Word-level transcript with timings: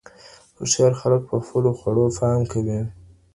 هوښیار 0.57 0.93
خلک 1.01 1.21
په 1.29 1.35
خپلو 1.45 1.69
خوړو 1.79 2.05
پام 2.17 2.41
کوي. 2.51 2.79